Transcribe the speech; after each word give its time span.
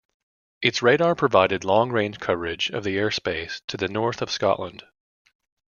Its 0.63 0.81
radar 0.81 1.13
provided 1.13 1.63
long-range 1.63 2.19
coverage 2.19 2.71
of 2.71 2.83
the 2.83 2.95
airspace 2.97 3.61
to 3.67 3.77
the 3.77 3.87
north 3.87 4.19
of 4.23 4.31
Scotland. 4.31 4.83